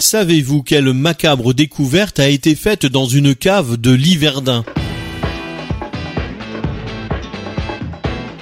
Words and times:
Savez-vous 0.00 0.62
quelle 0.62 0.94
macabre 0.94 1.52
découverte 1.52 2.20
a 2.20 2.30
été 2.30 2.54
faite 2.54 2.86
dans 2.86 3.04
une 3.04 3.34
cave 3.34 3.76
de 3.76 3.90
Liverdun? 3.90 4.64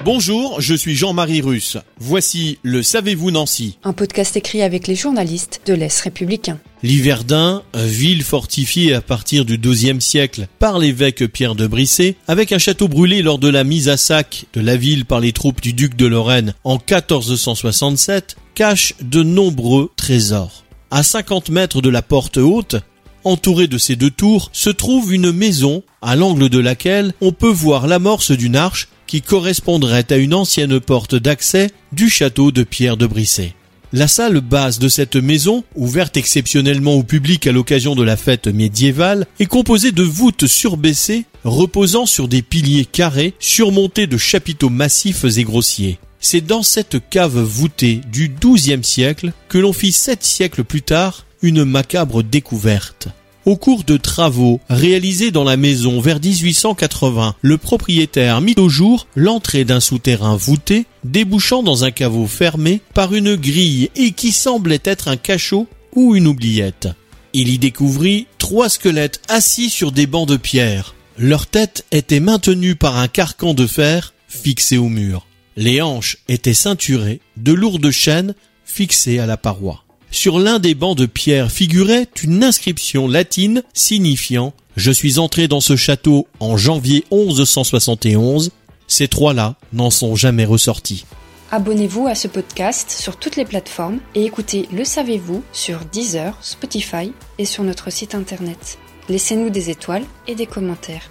Bonjour, 0.05 0.61
je 0.61 0.77
suis 0.77 0.95
Jean-Marie 0.95 1.41
Russe. 1.41 1.77
Voici 1.99 2.59
le 2.63 2.85
Savez-vous 2.85 3.33
Nancy 3.33 3.77
Un 3.83 3.93
podcast 3.93 4.37
écrit 4.37 4.63
avec 4.63 4.87
les 4.87 4.95
journalistes 4.95 5.61
de 5.67 5.75
l'Est 5.75 6.01
républicain. 6.01 6.61
Liverdun, 6.85 7.65
ville 7.75 8.23
fortifiée 8.23 8.95
à 8.95 9.01
partir 9.01 9.45
du 9.45 9.59
XIIe 9.59 10.01
siècle 10.01 10.47
par 10.61 10.79
l'évêque 10.79 11.27
Pierre 11.27 11.57
de 11.57 11.67
Brissé, 11.67 12.15
avec 12.29 12.53
un 12.53 12.59
château 12.59 12.87
brûlé 12.87 13.21
lors 13.21 13.41
de 13.41 13.49
la 13.49 13.65
mise 13.65 13.89
à 13.89 13.97
sac 13.97 14.47
de 14.53 14.61
la 14.61 14.77
ville 14.77 15.07
par 15.07 15.19
les 15.19 15.33
troupes 15.33 15.61
du 15.61 15.73
duc 15.73 15.97
de 15.97 16.07
Lorraine 16.07 16.55
en 16.63 16.75
1467, 16.75 18.37
cache 18.55 18.95
de 19.03 19.25
nombreux 19.25 19.91
trésors. 19.97 20.63
À 20.91 21.03
50 21.03 21.51
mètres 21.51 21.83
de 21.83 21.91
la 21.91 22.01
porte 22.01 22.39
haute, 22.39 22.77
entourée 23.23 23.67
de 23.67 23.77
ces 23.77 23.95
deux 23.95 24.11
tours, 24.11 24.49
se 24.55 24.71
trouve 24.71 25.13
une 25.13 25.33
maison 25.33 25.83
à 26.01 26.17
l'angle 26.17 26.49
de 26.49 26.59
laquelle 26.59 27.13
on 27.21 27.33
peut 27.33 27.51
voir 27.51 27.87
l'amorce 27.87 28.31
d'une 28.31 28.57
arche 28.57 28.89
qui 29.07 29.21
correspondrait 29.21 30.11
à 30.11 30.17
une 30.17 30.33
ancienne 30.33 30.81
porte 30.81 31.15
d'accès 31.15 31.71
du 31.93 32.09
château 32.09 32.53
de 32.53 32.63
Pierre 32.63 32.97
de 32.97 33.07
Brissé. 33.07 33.55
La 33.93 34.09
salle 34.09 34.41
basse 34.41 34.79
de 34.79 34.89
cette 34.89 35.17
maison, 35.17 35.63
ouverte 35.75 36.17
exceptionnellement 36.17 36.95
au 36.95 37.03
public 37.03 37.47
à 37.47 37.53
l'occasion 37.53 37.95
de 37.95 38.03
la 38.03 38.17
fête 38.17 38.47
médiévale, 38.47 39.27
est 39.41 39.47
composée 39.47 39.93
de 39.93 40.03
voûtes 40.03 40.47
surbaissées 40.47 41.27
reposant 41.45 42.07
sur 42.07 42.29
des 42.29 42.43
piliers 42.43 42.87
carrés 42.87 43.35
surmontés 43.39 44.07
de 44.07 44.17
chapiteaux 44.17 44.71
massifs 44.71 45.25
et 45.37 45.45
grossiers. 45.45 45.99
C'est 46.21 46.41
dans 46.41 46.63
cette 46.63 47.09
cave 47.11 47.39
voûtée 47.39 48.01
du 48.11 48.29
XIIe 48.29 48.83
siècle 48.83 49.33
que 49.49 49.59
l'on 49.59 49.73
fit 49.73 49.93
sept 49.93 50.25
siècles 50.25 50.65
plus 50.65 50.83
tard 50.83 51.25
une 51.43 51.65
macabre 51.65 52.23
découverte. 52.23 53.09
Au 53.45 53.57
cours 53.57 53.85
de 53.85 53.97
travaux 53.97 54.61
réalisés 54.69 55.31
dans 55.31 55.45
la 55.45 55.57
maison 55.57 56.01
vers 56.01 56.21
1880, 56.21 57.37
le 57.41 57.57
propriétaire 57.57 58.41
mit 58.41 58.57
au 58.59 58.69
jour 58.69 59.07
l'entrée 59.15 59.65
d'un 59.65 59.81
souterrain 59.81 60.37
voûté 60.37 60.85
débouchant 61.05 61.63
dans 61.63 61.85
un 61.85 61.91
caveau 61.91 62.27
fermé 62.27 62.83
par 62.93 63.15
une 63.15 63.37
grille 63.37 63.91
et 63.97 64.11
qui 64.11 64.33
semblait 64.33 64.83
être 64.85 65.09
un 65.09 65.17
cachot 65.17 65.67
ou 65.95 66.15
une 66.15 66.27
oubliette. 66.27 66.89
Il 67.33 67.49
y 67.49 67.59
découvrit 67.59 68.27
trois 68.39 68.69
squelettes 68.69 69.23
assis 69.29 69.71
sur 69.71 69.93
des 69.93 70.07
bancs 70.07 70.29
de 70.29 70.37
pierre. 70.37 70.95
Leur 71.17 71.47
tête 71.47 71.87
était 71.91 72.21
maintenue 72.21 72.75
par 72.75 72.99
un 72.99 73.09
carcan 73.09 73.55
de 73.55 73.67
fer 73.67 74.13
fixé 74.29 74.77
au 74.77 74.89
mur. 74.89 75.27
Les 75.61 75.83
hanches 75.83 76.19
étaient 76.29 76.55
ceinturées 76.55 77.21
de 77.37 77.53
lourdes 77.53 77.91
chaînes 77.91 78.37
fixées 78.65 79.19
à 79.19 79.27
la 79.27 79.37
paroi. 79.37 79.83
Sur 80.13 80.39
l'un 80.39 80.61
des 80.61 80.77
bancs 80.77 80.97
de 80.97 81.05
pierre 81.05 81.51
figurait 81.51 82.07
une 82.23 82.45
inscription 82.45 83.09
latine 83.09 83.65
signifiant 83.75 84.55
Je 84.77 84.93
suis 84.93 85.19
entré 85.19 85.49
dans 85.49 85.61
ce 85.61 85.75
château 85.75 86.29
en 86.39 86.57
janvier 86.57 87.05
1171. 87.11 88.53
Ces 88.87 89.09
trois-là 89.09 89.57
n'en 89.73 89.91
sont 89.91 90.15
jamais 90.15 90.45
ressortis. 90.45 91.07
Abonnez-vous 91.51 92.07
à 92.07 92.15
ce 92.15 92.29
podcast 92.29 92.93
sur 92.93 93.17
toutes 93.17 93.35
les 93.35 93.45
plateformes 93.45 93.99
et 94.15 94.25
écoutez 94.25 94.69
Le 94.73 94.85
Savez-vous 94.85 95.43
sur 95.53 95.81
Deezer, 95.87 96.39
Spotify 96.41 97.11
et 97.39 97.45
sur 97.45 97.65
notre 97.65 97.91
site 97.91 98.15
internet. 98.15 98.79
Laissez-nous 99.09 99.51
des 99.51 99.71
étoiles 99.71 100.05
et 100.29 100.37
des 100.37 100.47
commentaires. 100.47 101.11